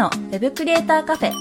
[0.00, 1.30] のウェブクリエイターカフェ。
[1.30, 1.34] ウ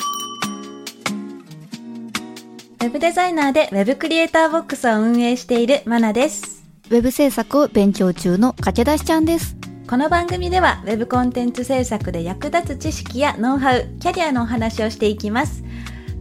[2.83, 6.61] ェブデザイナーでウェブクリエイターボックスを運営しているマナです。
[6.89, 9.55] ウェブ制作を勉強中の駆け出しちゃんです。
[9.87, 15.63] この番組ではウェブコンテンツ制作で役立つ知識やノウハウ、キャリアのお話をしていきます。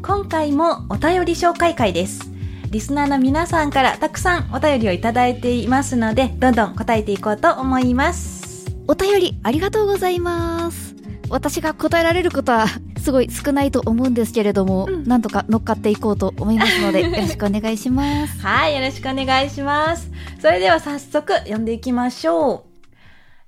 [0.00, 2.30] 今回もお便り紹介会です。
[2.70, 8.64] リスナーの皆さんからたくさんお便りをいただいていますので、どんどん答えていこうと思います。
[8.86, 10.87] お便りありがとうございます。
[11.30, 12.66] 私が答えられることは
[13.02, 18.40] すごい少ないと思うんですけれども、うんなんとか乗っかっていこうと思いますので、 よろしくお願いします。
[18.40, 20.10] はい、よろしくお願いします。
[20.40, 22.68] それでは早速読んでいきましょう。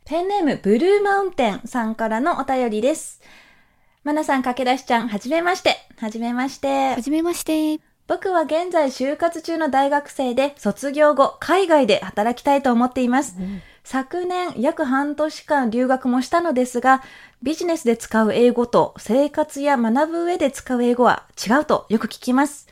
[0.05, 3.21] ペンネームブルーマウンテンさんからのお便りです。
[4.03, 5.77] まなさん、駆け出しちゃん、はじめまして。
[5.99, 7.01] はじめましては。
[7.01, 7.81] じめまして。
[8.07, 13.37] 僕は現在就活中の大学生で卒業後海外で働きたいと思っています。
[13.93, 17.03] 昨年約半年間留学もしたのですが
[17.43, 22.69] ビジネスで使う英語と生活や学ぶ上で使う英語は違うとよく聞きます。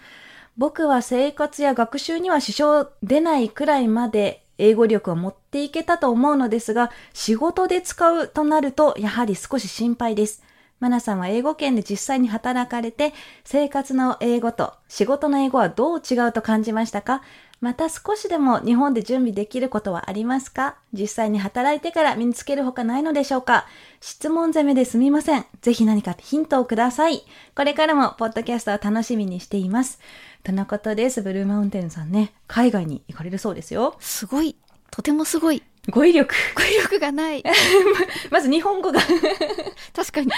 [0.57, 10.45] 僕は生活や学習には支障出ないくらいまで英語力を持っていけたと思うのですが仕事で使うとなるとやはり少し心配です。
[10.79, 17.23] マナさんは英語圏で実際に働かれて、生活の英語と仕事の英語はどう違うと感じましたか？
[17.61, 20.77] また少しでも日本で準備できることはありますか？
[20.92, 23.67] 実際に働いてから身につけるほかないのでしょうか？
[24.00, 25.45] 質問攻めですみません。
[25.61, 27.25] ぜひ何かヒントをください。
[27.56, 29.98] これからもポッドキャストを楽しみにしています。
[30.45, 31.20] とのことです。
[31.20, 33.97] ブルーマウンテンさんね、海外に行かれるそうですよ。
[33.99, 34.56] すごい。
[34.91, 35.62] とてもすごい。
[35.91, 36.34] 語彙力。
[36.54, 37.43] 語彙力がない。
[38.31, 39.00] まず日本語が
[39.94, 40.31] 確かに。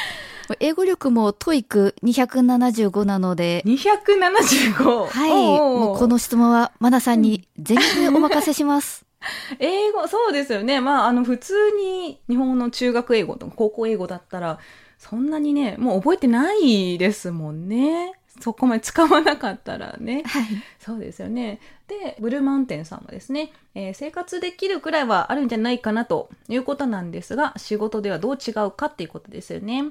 [0.59, 5.07] 英語力も TOEIC 275なので、275。
[5.07, 5.31] はい。
[5.31, 9.05] もうこの質問はマナさんに全力でお任せします。
[9.59, 10.81] 英語、そうですよね。
[10.81, 14.59] まあ、あの、普通に日本の中学英語とか高校英語だったら、
[14.99, 18.13] そんなにね、もう覚えてないですもんね。
[18.41, 20.23] そこまで使わなかったらね。
[20.27, 20.45] はい。
[20.79, 21.61] そうですよね。
[21.89, 29.85] で、ブルーマウンテンさんはですね、えー生活できるくらいはあるんじゃないかなということなんですが、仕事ではどう違うかっていうことですよね。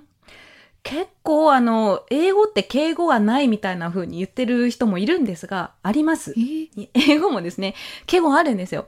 [0.83, 6.41] 結構あの、英語って敬語はないみたいな風に言ってる人もいるんですが、ありますえ。
[6.41, 8.87] ー英語もですね、敬語あるんですよ。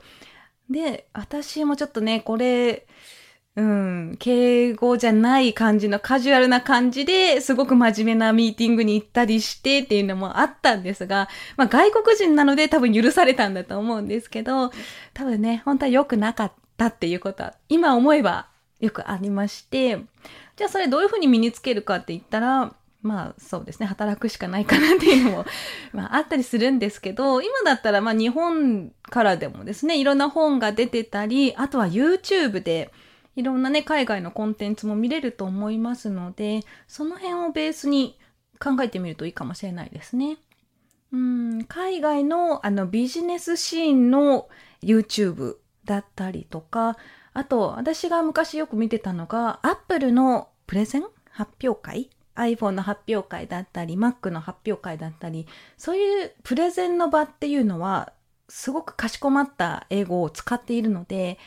[0.70, 2.86] で、私もちょっとね、これ、
[3.54, 14.72] うん、敬語じゃない感じのカジュアルな感じですごく真面目なミーティングに行ったりしてっていうのもあったんですが、まあ外国人なので多分許されたんだと思うんですけど、
[15.12, 18.48] 多分ね、本当は良くなかったっていうことは、今思えば
[18.80, 19.98] よくありまして、
[20.56, 25.44] じゃあそれどういうふうに身につけるかって言ったら、まあそうですね、働くしかないかなっていうのも、
[25.92, 32.90] まああったりするんですけど、今だったらまあ日本からでもですね、いろんな本が出てたり、あとは YouTube で
[33.34, 38.18] いろんなね、海外のコンテンツも見れると思いますので、その辺をベースに
[38.58, 40.36] 考えてみるといいかもしれないですね。
[41.12, 44.48] うん、海外のあのビジネスシーンの
[44.82, 46.96] YouTube だったりとか、
[47.34, 58.14] あと私が昔よく見てたのが Apple のプレゼン発表会？iPhone の発表会だったり Mac の発表会だったりそういうプレゼンの場っていうのは
[58.48, 61.38] すごくかしこまった英語を使っているので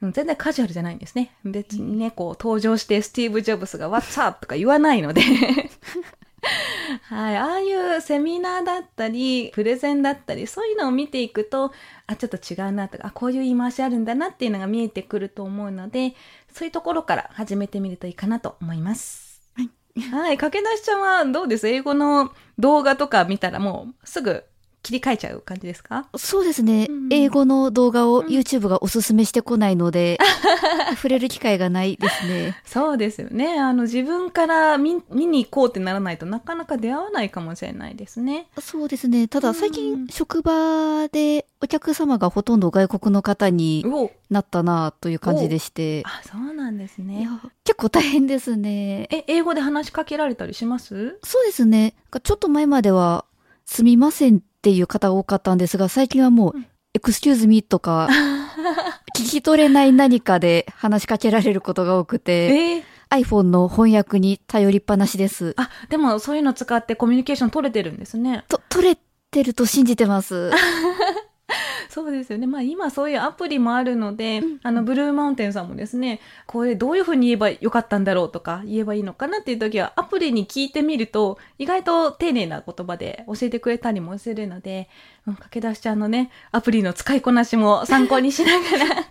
[0.00, 1.32] 全然カジュアルじゃないんですね。
[1.44, 4.40] 別にね、こう登場してスティーブ・ジョブスが What's up?
[4.40, 5.22] とか言わないので
[7.02, 11.72] はい、ああいうセミナーだったり、プレゼンだったり、そういうのを見ていくと、
[12.06, 16.14] あ、ちょっと違うなとか、あ、こういう言い回しあるんだなっていうのが見えてくると思うので、
[16.52, 19.40] そういうところから始めてみるといいかなと思います。
[19.56, 20.00] はい。
[20.00, 21.66] はい、駆け出しちゃんはどうです？
[21.68, 24.44] 英語の動画とか見たらもうすぐ
[24.82, 26.08] 切り替えちゃう感じですか？
[26.16, 30.18] そうですね、うん英語の動画をん YouTube がおすすめしてこないので、
[30.96, 32.54] 触れる機会がないですね。
[32.66, 33.58] そうですよね。
[33.58, 38.48] あの、自分から見見に行こうってならないとなかなか出会わないかもしれないですね。
[38.60, 39.26] そうですね。
[39.26, 43.86] たうんだ最近職場でお客様がほとんど外国の方に
[44.30, 47.40] なったなという感じでして、あ、そうなんですいねや。
[47.64, 49.08] 結構大変ですね。
[49.10, 51.18] え、英語で話しかけられたりします？
[51.24, 51.94] そうですね。
[52.22, 53.24] ちょっと前までは、
[53.64, 58.08] すみませんっていう方が多かったんですが、最近はもう、うんエクスキューズミーとか、
[59.14, 65.54] 聞き取れない何かで話しかけられることが多くて、えー iPhone の翻訳に頼りっぱなしです。
[65.56, 68.44] あ、でもそういうの使ってコミュニケーション取れてるんですね。
[68.48, 68.98] と、取れ
[69.30, 70.50] てると信じてます。
[71.88, 72.46] そうですよね。
[72.46, 84.88] まあ今そういうアプリもあるので、うんあの、ブルーマウンテンさんもですね、これどういうふうに言えばよかったんだろうとか、言えばいいのかなっていう時は、アプリに聞いてみると、意外と丁寧な言葉で教えてくれたりもするので、
[85.26, 89.06] うん、駆け出しちゃんのね、アプリの使いこなしも参考にしながら、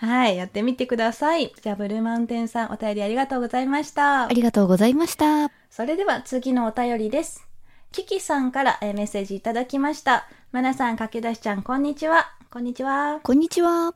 [0.00, 1.52] はい、やってみてください。
[1.62, 4.28] じゃあ、ブルーマウンテンさん、お便りありがとうございましたあ。
[4.28, 5.50] りがとうございました。
[5.70, 7.53] それでは次のお便りです。
[7.94, 10.26] キキさんからえーメッセージいただきました。
[10.50, 12.32] まなさん、駆け出しちゃん、こんにちは。
[12.50, 13.20] こんにちは。
[13.22, 13.94] こんにちは。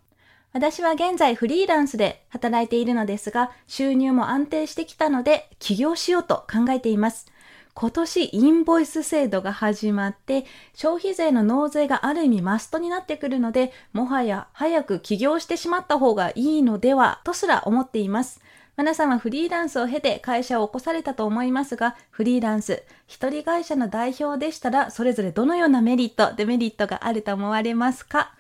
[0.53, 7.27] 私は現在フリーランスで働いているのですが、収入も安定してきたので、起業しようと考えています。
[7.75, 10.44] 今年インボイス制度が始まって、
[10.75, 18.41] 消費税の納税がある意味マストになってくるので、もはや早く起業してしまった方がいいのでは、とすら思っています。
[18.79, 28.33] 皆さんはフリーランスを経て会社を起こされたと思いますが、フリーランス、一人会社の代表でしたら、それぞれどのようなメリット、デメリットがあると思われますか？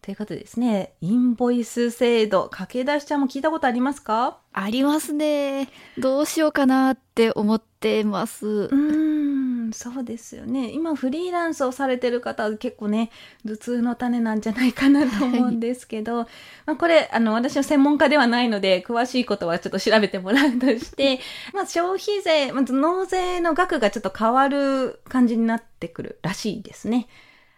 [0.00, 4.38] ということでですね、インボイス制度、駆け出しちゃんも聞いたことありますか？
[4.52, 5.68] ありますね。
[5.98, 8.46] どうしようかなって思ってます。
[8.46, 9.31] うーん、
[9.72, 10.70] そうですよね。
[10.70, 13.10] 今フリーランスをされてる方は結構ね、
[13.44, 16.26] 頭痛の種なんじゃないかなと思うんですけど、
[16.66, 21.20] まあこれ、あの、私の専門家ではないので、詳しいことはちょっと調べてもらうとして、
[21.52, 27.08] まあ消費税、まず納税の額がちょっと変わる感じになってくるらしいですね。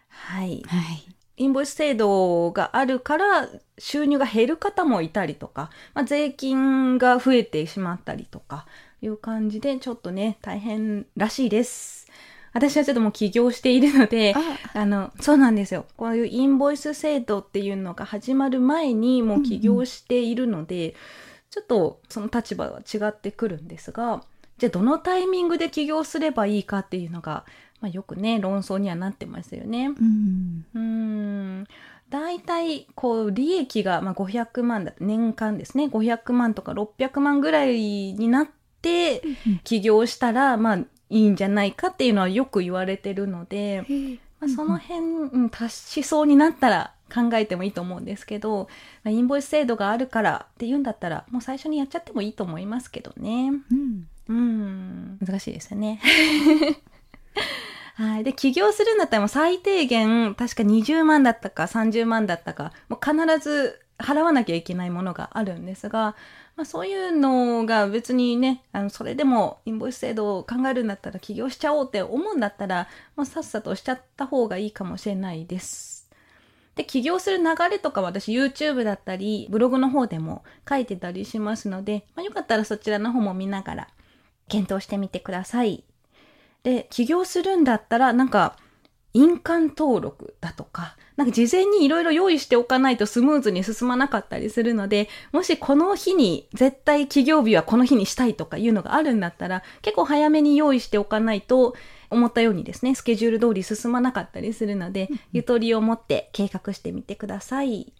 [0.08, 0.62] はい。
[0.66, 1.13] はい。
[1.36, 3.48] インボイス制度があるから
[3.78, 8.66] 収入が減る方もいたりとか、まあ、税金が増えてしまったりとか
[9.02, 12.04] いう感じでちょっとね大変らしいです。
[12.54, 15.86] 私はちょっともう起業しているので、あ、あの、そうなんですよ。
[15.96, 20.94] こういうインボイス制度っていうのが始まる前にもう起業しているので、
[21.50, 24.22] ちょっとその立場は違ってくるんですが、
[24.58, 27.44] じゃあどのタイミングで起業すればいいかっていうのが、
[27.84, 29.90] まあ、よくね、論争にはなってますよね。
[30.74, 31.66] うん。
[32.08, 35.84] 大体、こう、利益が、まあ、500万だ、年間ですね。
[35.84, 38.48] 500万とか600万ぐらいになっ
[38.80, 39.20] て、
[39.64, 43.84] 起業したら、まあ、いいんじゃないかっていうのはよく言われてるので、
[44.40, 48.70] まあ、その辺、うん、達しそうになったら考えてもいいと思うんですけど、
[49.02, 53.50] まあ、インボイス制度があるからって言うんだったら、もう最初にやっちゃってもいいと思いますけどね。
[53.70, 54.08] うん。
[54.26, 56.00] うん、難しいですよね。
[57.94, 58.24] はい。
[58.24, 66.16] で、起業するんだったらもう最低限、確か20万だったか30万だったか、もう必ず払わなきゃいけないものがあるんですが、
[66.56, 76.08] まあそういうのが別にね、あの、それでもインボイス制度を考えるんだったら起業しちゃおうって思うんだったら、もうさっさとしちゃった方がいいかもしれないです。
[76.74, 83.88] で、起業する流れとか私 YouTube だったり、ブログの方でも書いてたりしますので、まあよかったらそちらの方も見ながら
[84.48, 85.84] 検討してみてください。
[86.64, 88.56] で、起業するんだったら、なんか、
[89.12, 101.76] 印鑑登録だとか、なんか事前にいろいろ用意しておかないとスムーズに進まなかったりするので、もしこの日に絶対起業日はこの日にしたいとかいうのがあるんだったら、結構早めに用意しておかないと、
[102.10, 107.92] 思ったようにですね、スケジュール通り進まなかったりするので、ゆとりを持って計画してみてください。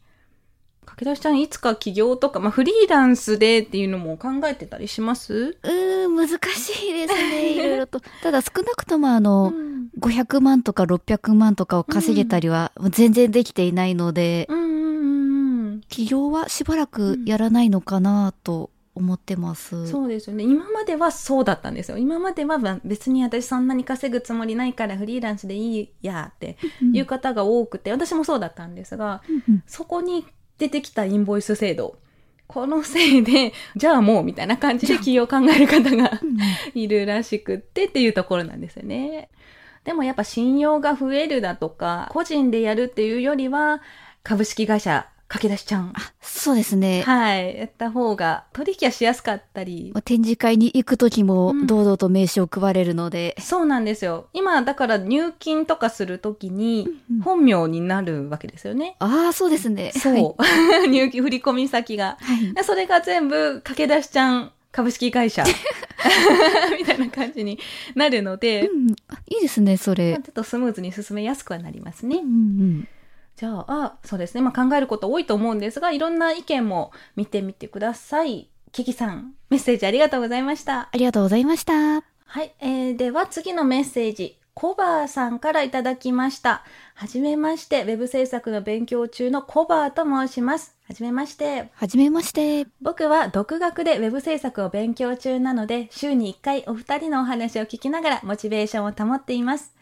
[0.85, 5.57] 駆け出しちゃんいつか起業とか、まあフリーランスでっていうのも考えてたりします？
[5.63, 7.53] うーん、難しいですね。
[7.55, 8.01] いろいろと。
[8.23, 15.81] ただ少なくともあの、うん500万とか600万とかを稼げたりは全然できていないので、うんうんうんうん。
[15.89, 19.87] 起業はしばらくやらないのかなと思ってます。
[19.87, 20.43] そうですよね。
[20.43, 21.99] 今まではそうだったんですよ。
[21.99, 30.27] 今まではまあ別に私そんなに稼ぐつもりないからフリーランスでいいやってうんいう方が多くて、私もそうだったんですが、うんそこに
[30.59, 31.97] 出てきたインボイス制度。
[32.47, 36.39] このせいで、 じゃあもうみたいな感じで起業を考える方がうん
[36.75, 39.29] いるらしくってっていうところなんですよね。
[39.85, 43.83] でもやっぱ信用が増えるだとか、個人でやるっていうよりは、
[44.23, 45.93] 株式会社駆け出しちゃん。
[45.97, 47.03] あそうですね。
[47.03, 47.59] はい。
[47.59, 49.91] やった方が取引はしやすかったり。
[49.93, 54.29] まあ展示会に行く時もうん堂々と名刺を配れるので、そうなんですよ。
[54.33, 58.95] 今、だから入金とかするときにうん本名になるわけですよね。
[59.01, 59.93] ああ、そうですね。
[59.93, 60.43] そう。
[60.89, 62.17] 入金、振り込み先が。
[62.21, 62.55] はい。
[62.55, 65.45] でそれが全部駆け出しちゃん株式会社
[66.79, 67.59] みたいな感じに
[67.95, 70.23] なるので、うん、あいいですね、そまれあ。
[70.23, 72.17] ちょっとスムーズに進めやすくはなりますね。
[72.17, 72.89] うんうん
[73.37, 74.41] じゃあ、あそうですね。
[74.41, 78.49] まあ考えること多いと思うんですが、いろんな意見も見てみてください。
[78.73, 80.89] キキさん、メッセージありがとうございました。
[80.93, 82.03] ありがとうございました。
[82.27, 84.39] はい、えー、では次のメッセージ。
[84.55, 86.63] コバーさんからいただきました。
[86.95, 90.77] はじめまして、ウェブ制作の勉強中のコバーと申します。
[90.87, 91.71] はじめまして。
[91.75, 92.69] はじめまして。
[92.81, 99.75] 僕は独学でウェブ制作を勉強中なので、週に1回お二人のお話を聞きながらモチベーションを保っています。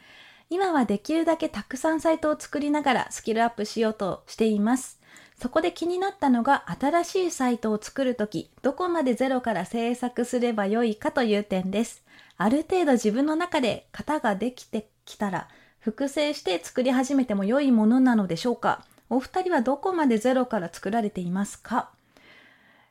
[0.52, 5.00] 今はできるだけたくさんサイトを作りながらスキルアップしようとしています。
[5.40, 12.04] そこで気になったのが新しいサイトを作るとき、どこまでゼロから制作すればよいかという点です。
[12.36, 15.48] ある程度自分の中で型ができてきたら、
[15.80, 21.88] 複製して作り始めても良いものなのでしょうかお二人はどこまでゼロから作られていますか？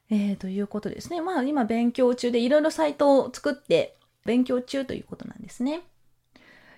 [0.09, 1.21] えー、ということですね。
[1.21, 5.81] まあ今勉強中でいろいろサイトを作って勉強中ということなんですね。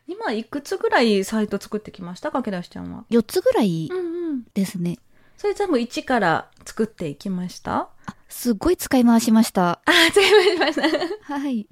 [0.07, 2.31] 今いくつぐらいサイト作ってきました？
[2.31, 3.05] かけだしちゃんは。
[3.09, 4.43] 4つぐらいうんうん。
[4.53, 4.97] ですね。
[5.37, 7.89] それ全部1から作っていきました？
[8.05, 9.81] あ、すっごい使い回しました。
[9.85, 11.33] あ、作りました。
[11.33, 11.67] はい。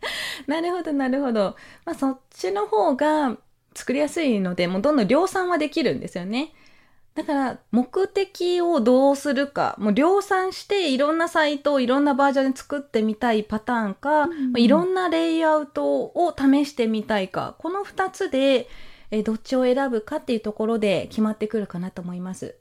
[0.47, 1.55] なるほど、なるほど。
[1.85, 3.37] まあ、そっちの方が
[3.75, 6.53] 作りやすいので、もうどんどん量産はできるんですよね。
[7.13, 18.69] だから、目的をどうするか、もう量産していろんなサイトをいろんなバージョンで作ってみたいパターンか、うんうんまあいろんなレイアウトを試してみたいか、この二つで、
[19.11, 22.55] えーどっちを選ぶかっていうところで決まってくるかなと思います。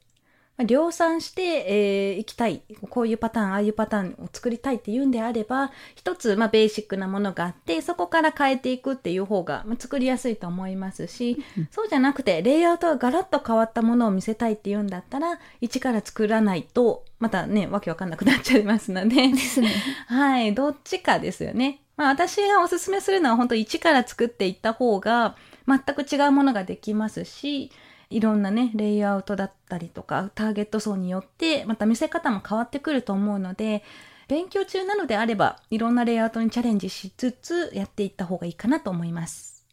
[0.61, 2.61] まあ量産して、えーいきたい。
[2.89, 19.71] こういうパターン、ああいうパターンを作りたいっていうんであれば、一つ、まあ、ベーシックなものがあって、そこから変えていくっていう方が、まあ、作りやすいと思いますし、そうじゃなくて、レイアウトがガラッと変わったものを見せたいっていうんだったら、一から作らないと、またね、わけわかんなくなっちゃいますので、ですね。
[20.07, 21.81] はい、どっちかですよね。
[21.97, 25.35] まあ私がおすすめするのは本当一から作っていった方が
[25.67, 27.71] 全く違うものができますし、
[28.11, 33.83] いろんなね、レイアウトだったりとか、ターゲット層によってまた見せ方も変わってくると思うので、
[34.27, 39.65] 勉強中なのであれば、いろんなレイアウトにチャレンジしつつやっていった方がいいかなと思います。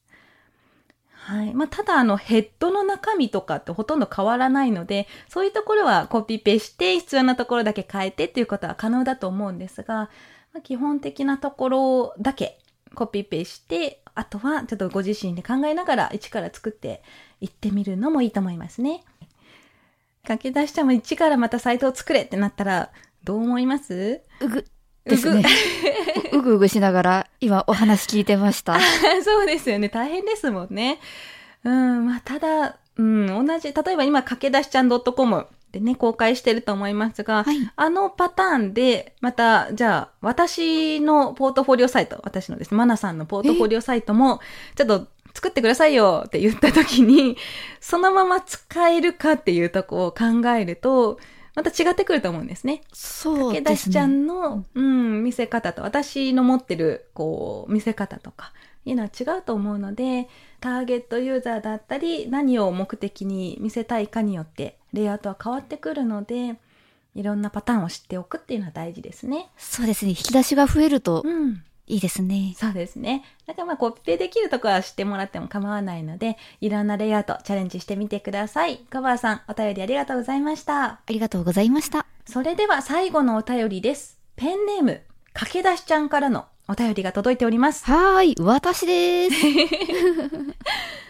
[1.13, 1.53] はい。
[1.53, 10.11] まあ、ただ、あの、ヘッドの中身とかってほとんど変わらないので、そういうところはコピペして、必要なところだけ変えてっていうことは可能だと思うんですが、
[10.55, 12.59] まあ、基本的なところだけ
[12.95, 17.03] コピペして、あとはちょっとご自身で考えながら一から作って
[17.41, 19.05] いってみるのもいいと思いますね。
[20.27, 22.91] 駆け出しちゃんも一からまたサイトを作れってなったら、
[23.25, 24.21] どう思います？
[24.41, 24.65] うぐ、
[25.05, 25.45] ですね。
[26.33, 28.79] うぐうぐしながら、今お話聞いてました。
[29.25, 29.89] そうですよね。
[29.89, 30.99] 大変ですもんね。
[31.65, 37.57] うん、まあ、ただ、うん、同じ、例えば今、駆け出しちゃん .com でね、公開してると思いますが、はい。
[37.77, 44.41] あのパターンで、また、じゃあ、私のポートフォリオサイト、私のですね、マナさんのポートフォリオサイトも、
[44.77, 47.37] ちょっと作ってくださいよって言った時に、
[47.81, 51.19] そのまま使えるかっていうとこを考えると、
[51.55, 52.83] また違ってくると思うんですね。
[52.93, 53.93] そう駆けですね。
[53.93, 58.53] 出しちゃんの、うん、見せ方と、私の持ってる、こう、見せ方とか、
[58.85, 60.29] いうのは違うと思うので、
[60.61, 66.57] ターゲットユーザーだったり、何を目的に見せたいかによって、レイアウトは変わってくるので、
[67.15, 69.49] いろんなパターンを知っておくっていうのは大事ですね。
[69.57, 70.11] そうですね。
[70.11, 71.63] 引き出しが増えるとうん。
[71.89, 72.55] いいですね。
[72.57, 73.25] そうですね。
[73.47, 78.79] だからまあコピペできるところは知ってもらっても構わないので、いろんなレイアウトチャレンジしてみてください。
[78.91, 80.85] カバーさん、お便りありがとうございました。
[80.85, 82.07] ありがとうございました。
[82.27, 84.19] それでは最後のお便りです。
[84.37, 85.01] ペンネーム、
[85.33, 87.87] 駆け出しちゃんからのお便りが届いております。
[87.87, 89.37] はーい、私です。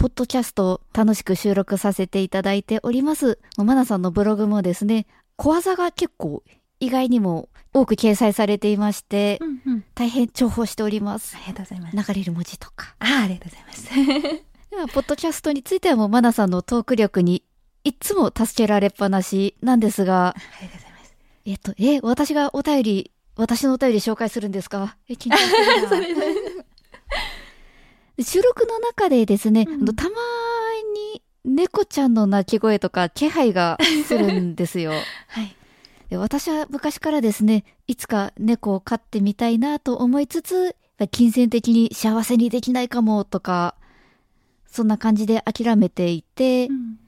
[0.00, 3.38] ポッドキャスト楽しく収録させていただいております。
[3.58, 6.42] マナさんのブログもですね、小技が結構
[6.80, 9.84] 意外にも多く掲載されていまして、うんうん。
[9.94, 11.40] 大変重宝しておりますあ。
[11.40, 12.12] りがとうございます。
[12.14, 12.94] 流れる文字とか。
[12.98, 14.40] ああ、ありがとうございます。
[14.70, 17.44] では、ポッドキャストについてはもうマナさんのトーク力に
[17.84, 21.14] いつも助けられっぱなしなんですが、ありがとうございます。
[21.44, 24.96] えっと、え、私がお便り、私のお便り紹介するんですか？
[25.10, 25.36] え、緊張
[25.88, 26.64] する
[28.22, 30.10] 収録の中でですね、うんあのたま
[31.14, 34.92] に猫ちゃんの鳴き声とか気配がするんですよ。
[35.28, 35.56] はい。
[36.10, 40.76] で私は昔からですね、いつか猫を飼ってみたいなと思いつつ、
[41.10, 43.74] 金銭的に幸せにできないかもとか、
[44.66, 46.98] そんな感じで諦めていて、うん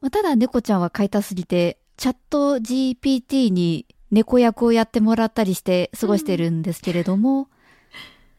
[0.00, 7.48] まあただ猫ちゃんは飼いたすぎて、チャット GPT に猫役をやってもらったりして過ごしてるんですけれども、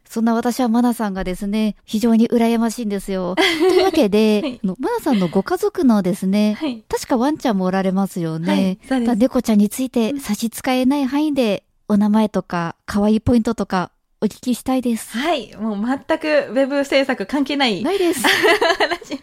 [0.10, 3.36] そんな私はマナさんがですね、非常に羨ましいんですよ。
[3.38, 6.84] というわけで、はいマナさんのご家族のですね、はい。
[6.90, 8.80] 確かワンちゃんもおられますよね。
[8.90, 15.18] はい猫ちゃんについて差し支えない範囲で、お名前とか、可愛いポイントとか、お聞きしたいです。
[15.18, 15.56] はい。
[15.56, 18.22] もう全くウェブ制作関係ないないです。
[18.28, 19.18] 話、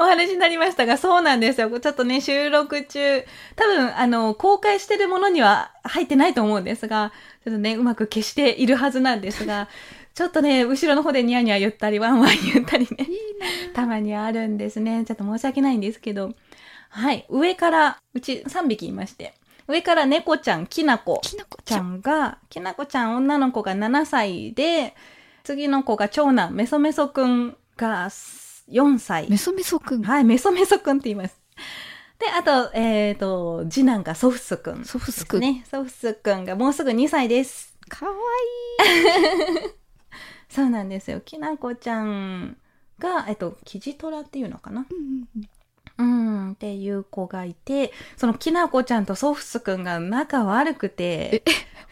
[0.00, 1.70] お話になりましたが、そうなんですよ。
[1.78, 7.12] ちょっとね、収録中、多分、あの、公開してるものには入ってないと思うんですが、
[7.44, 9.68] ちょっとね、うまく消しているはずなんですが、
[10.12, 13.06] ちょっとね、後ろの方でニヤニヤ言ったり、ワンワン言ったりね、
[13.74, 15.04] たまにあるんですね。
[15.06, 16.34] ちょっと申し訳ないんですけど、
[16.88, 17.26] はい。
[17.28, 19.34] 上から、うち3匹いまして、
[19.68, 24.94] 上から猫ちゃん、きなこちゃんが、きなこちゃん女の子が7歳で、
[25.44, 29.28] 次の子が長男、メソメソくんが4歳。
[29.30, 30.02] メソメソくん。
[30.02, 31.40] はい、メソメソくんって言います。
[32.18, 35.64] で、あと、えっ、と、次男がソフスくん、ソフスくんね。
[35.68, 37.76] ソフスくんがもうすぐ2歳です。
[37.88, 38.12] かわ
[40.48, 41.20] そうなんですよ。
[41.20, 42.56] きなこちゃん
[42.98, 44.96] が、えっと、キジトラっていうのかないい。
[44.96, 45.48] うん、
[46.52, 51.42] っていう子がいて、そのきなこちゃんとソフスくんが仲悪くて、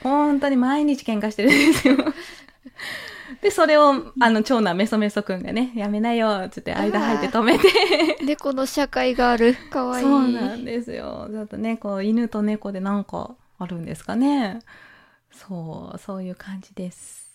[0.03, 1.97] 本当に毎日喧嘩してるんですよ。
[3.43, 7.69] で、それを、あの、長男メソメソくんがね、やめなよ、つって間入って止めて。
[8.25, 9.57] 猫の社会がある。
[9.71, 10.05] かわいい。
[10.05, 11.29] そうなんですよ。
[11.31, 14.61] ちょっとね、こう、犬と猫でなんかあるんですかね。
[15.33, 17.31] そう、そういう感じです。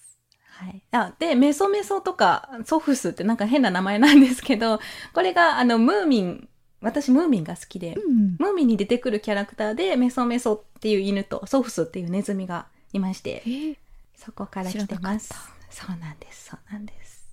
[0.49, 0.81] はい。
[0.91, 4.79] あ、で、メソメソとか、ソフスってなんか変な名前なんですけど、
[5.13, 6.49] これが、あの、ムーミン、
[6.85, 8.35] 私ムーミンが好きで、うん。
[8.39, 13.77] ムーミンに出てくるキャラクターで、メソメソっていう犬と、ソフスっていうネズミがいまして、えー
[14.15, 15.33] そこから来てます。
[15.69, 17.27] そうなんです、そうなんです。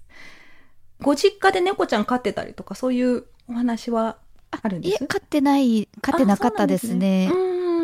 [1.00, 4.16] ご実家で猫ちゃん飼ってたりとか、そういうお話は
[4.50, 5.06] あるんです？
[5.06, 7.30] 飼ってない、飼ってなかったですね。
[7.32, 7.36] う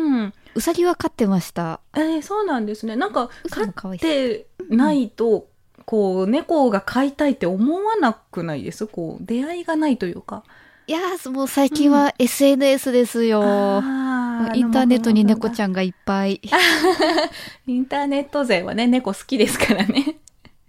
[0.09, 1.79] なんうさぎは飼ってました。
[1.95, 2.01] うん。
[2.01, 2.95] えーそうなんですね。
[2.97, 5.47] なんか、飼ってないと、
[5.85, 8.85] こう、猫が飼いたいって思わなくないです？
[8.85, 10.43] こう、出会いがないというか。
[10.89, 13.43] いやー、もう最近は SNS ですよ。
[13.43, 15.51] あインターネットに猫。
[15.51, 16.41] ちゃんがいっぱい。
[17.67, 20.17] インターネット勢はね、猫好きですからね。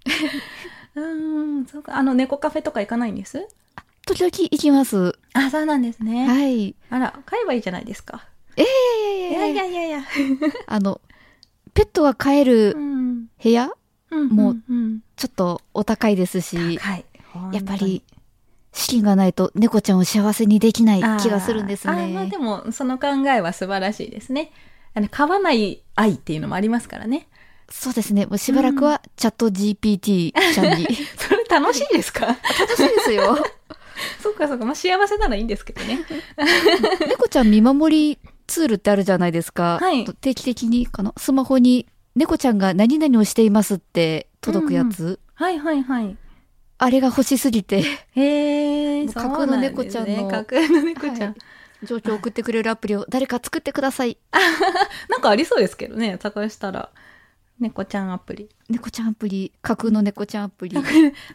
[0.94, 1.96] うーん、そうか。
[1.96, 3.48] あの、猫カフェとか行かないんです？
[4.06, 5.18] 時々行きます。
[5.32, 6.26] あ、そうなんですね。
[6.26, 6.76] はい。
[6.90, 8.26] あら、飼えばいいじゃないですか。
[8.58, 10.04] えいえやいやいやいや。
[10.66, 11.00] あの、
[11.72, 13.26] ペットが飼えるうん。
[13.42, 13.70] 部屋、
[14.10, 17.06] うんもううん、ちょっとお高いですし、はい。
[17.54, 18.02] やっぱり、
[18.72, 22.38] 資金がないと猫ちゃんを幸せにできない気がするんですあーあーまあねで。
[22.38, 24.52] も、その考えは素晴らしいですね。
[24.94, 27.28] あの、飼わない愛っていうのもありますからね。
[27.68, 28.26] そうですね。
[28.26, 30.86] もうしばらくはチャット GPT ちゃんに。
[31.16, 32.26] それ楽しいですか？
[32.58, 33.36] 楽しいですよ。
[34.22, 34.64] そうかそうか。
[34.64, 36.00] まあ、幸せならいいんですけどね。
[37.08, 39.78] 猫ちゃん見守りツールってあるじゃないですか。
[39.80, 45.20] はい定期的にかなスマホに猫ちゃんが何々をしていますって届くやつ。
[45.34, 46.16] はいはいはい。
[46.82, 47.82] あれが欲しすぎて、
[48.16, 51.20] へえ、 架空の猫ちゃんの架空の猫ちゃん。
[51.20, 51.34] はい
[51.82, 54.18] 情緒を送ってくれるアプリを誰か作ってください。
[55.08, 56.90] なんかありそうですけどね、探したら。
[57.58, 58.50] 猫ちゃんアプリ。
[58.68, 60.76] 猫ちゃんアプリ、架空の猫ちゃんアプリ。
[60.76, 60.82] ま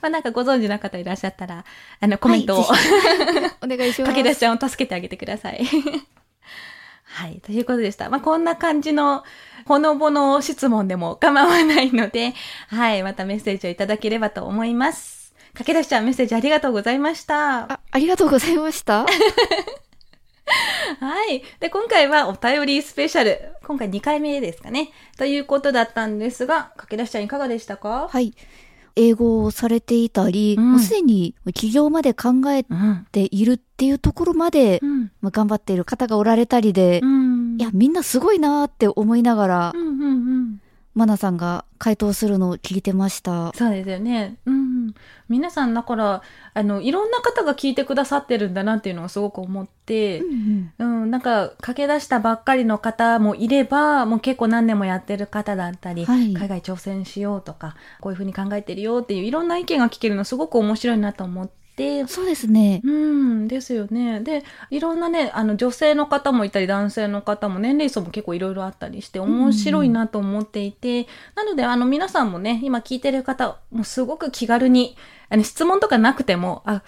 [0.03, 1.65] あなんかご存知の方いらっしゃったら、
[1.99, 2.79] あの、コメントを、はい
[3.65, 4.11] お願いします。
[4.11, 5.65] 駆け出しちゃんを助けてあげてください。
[7.05, 7.39] はい。
[7.41, 8.11] ということでした。
[8.11, 9.23] まあ、こんな感じの、
[9.65, 12.33] ほのぼの質問でも構わないので、
[12.67, 13.01] はい。
[13.01, 15.14] またメッセージをいただければと思います。
[15.55, 17.71] 駆け出しちゃんメッセージありがとうございました。
[17.73, 19.05] あ、ありがとうございました？
[20.99, 21.41] はい。
[21.59, 23.39] で、今回はお便りスペシャル。
[23.65, 24.91] 今回2回目ですかね。
[25.17, 28.07] ということだったんですが、駆け出しちゃんいかがでしたか？
[28.11, 28.33] はい。
[28.97, 33.07] 英語をされていたり、うんもうすでに起業まで考えうん。
[33.11, 35.11] ているっていうところまで、うん。
[35.21, 37.57] まあ頑張っている方がおられたりで、うん。
[37.59, 40.61] いや、みんなすごいなーって思いながらう、んうんうん。
[40.93, 43.51] マナさんが回答するのを聞いてました。
[43.55, 44.37] そうですよね。
[44.45, 44.64] うん。
[45.29, 46.21] 皆さん、だから、
[46.53, 51.01] あの、いろんな方が聞いてくださってるんだなっていうのをすごく思って、うんうん。
[51.03, 56.33] うん、なんか、駆け出したばっかりの方もいれば、もう結構何年もやってる方だったり、はい。
[56.33, 61.64] 海外挑戦しようとか、こういうふうに考えてるよっていういろんな意見が聞けるのすごく面白いなと思って、
[62.07, 62.81] そうですね。
[62.83, 64.21] うん、ですよね。
[64.21, 74.95] で、いろんなね、あの、女性の方もいたり、男性の方も、年齢層も結構いろいろあったりして、面白いなと思っていて、なので、あの、皆さんもね、今聞いてる方、もうすごく気軽に、
[75.29, 76.81] あの、質問とかなくても、あ、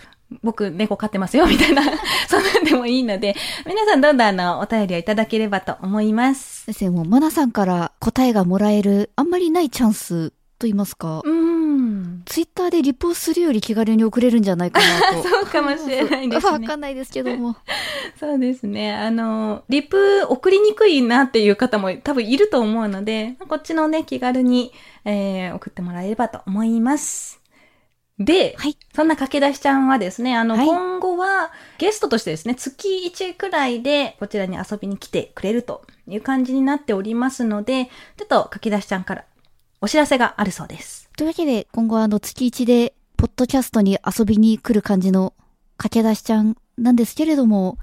[0.43, 1.83] 僕、猫飼ってますよ、 みたいな、
[2.27, 6.65] そんなんでもいいので、皆さんどんどんあの、お便りをいただければと思います。
[6.65, 11.46] 先生もマナさんから答えがもらえる、あんまりないチャンスと言いますか、うん。
[12.25, 15.27] ツイッターでリポするより気軽に送れるんじゃないかなと。
[15.29, 16.75] そうかもしれないですねわか。
[16.75, 17.55] んないですけども。
[18.19, 18.93] そうですね。
[18.93, 24.73] あの、リプ送りにくいなっていう方も多分いると思うので、こっちのね、気軽に、
[25.05, 27.39] えー送ってもらえればと思います。
[28.19, 28.75] で、はい。
[28.95, 37.85] そんな駆け出しちゃんはですね、あの、はい今後はゲストとしてですね、月1くらいでこちらに遊びに来てくれるという感じになっておりますので、
[38.17, 39.25] ちょっと駆け出しちゃんから
[39.81, 41.06] お知らせがあるそうです。
[41.17, 45.33] というわけで、今後はあの月1で、ポッドキャストに遊びに来る感じの
[45.77, 47.79] 駆け出しちゃんなんですけれども、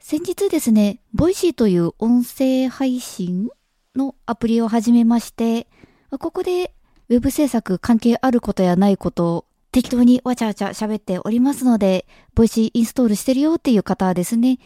[0.00, 3.48] 先日ですね、 Voicy という音声配信
[3.94, 5.68] のアプリを始めまして、
[6.10, 6.74] ここで
[7.10, 14.58] ウェブ制作関係あることやないことを適当にわちゃわちゃ喋っておりますので、 Voicy インストールしてるよっていう方はですね、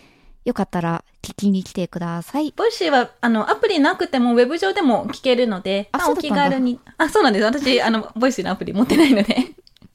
[0.47, 2.55] よかったら聞きに来てください。
[2.57, 6.79] ボイシーは、あの、アプリなくてもウェブ上でも聞けるので、まあお気軽に。
[6.99, 7.45] あ、そうなんです。
[7.45, 9.37] 私、あの、 Voicy のアプリ持ってないので。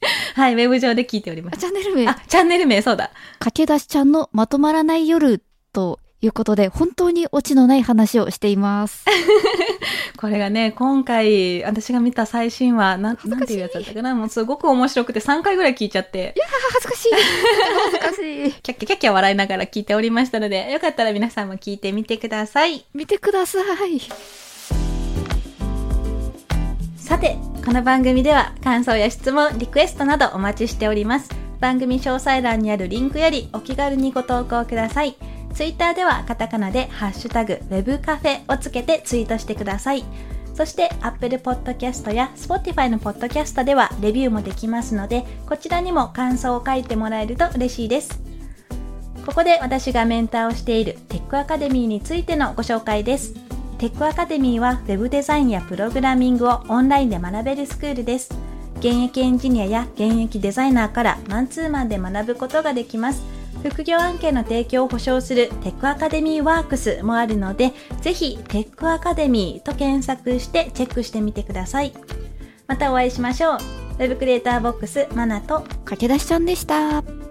[0.34, 1.58] はい、ウェブ上で聞いております。
[1.58, 3.10] チャンネル名、あ、チャンネル名、そうだ。
[3.38, 9.04] 駆け出しちゃんのまとまらない夜ということで、本当にオチのない話をしています。
[10.16, 14.14] これがね、今回、私が見た最新話、なん、なんていうやつだったかな？
[14.14, 16.34] もうすごく面白くて3回ぐらい聞いちゃって、
[16.74, 17.08] 恥ずかしい。
[17.84, 18.52] 恥ずかしい。
[18.62, 22.84] キャッキャキャッキャ笑いながら聞いておりましたので、よかったら皆さんも聞いてみてください。
[22.94, 24.00] 見てください。
[26.96, 31.30] さて、この番組では感想や質問、リクエストなどお待ちしております。
[31.58, 35.16] 番組詳細欄にあるリンクよりお気軽にご投稿ください。
[35.54, 40.04] ツイッターではカタカナでハッシュタグ web カフェをつけてツイートしてください。
[40.54, 48.20] そして Apple Podcast や Spotify の Podcast ではレビューもできますので、こちらにも感想を書いてもらえると嬉しいです。
[49.24, 53.34] ここで私がメンターをしているテックアカデミーについてのご紹介です。
[53.78, 58.34] テックアカデミーは Web デザインやプログラミングをオンラインで学べるスクールです。
[58.78, 63.22] 現役エンジニアや現役デザイナーからマンツーマンで学ぶことができます。
[63.70, 71.92] 副業案件の提供を保証するテックアカデミーワークスもあるので、ぜひテックアカデミーと検索してチェックしてみてください。
[72.66, 73.54] またお会いしましょう。
[73.54, 77.21] ウェブクリエイターボックスマナとかけ出しちゃんでした。